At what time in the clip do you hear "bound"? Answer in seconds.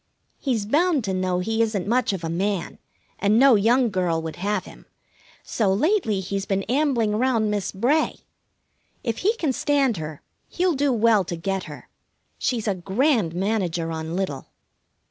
0.65-1.03